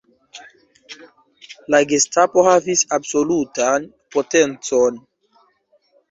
La 1.73 1.81
Gestapo 1.91 2.45
havis 2.47 2.81
absolutan 2.97 3.85
potencon. 4.15 4.97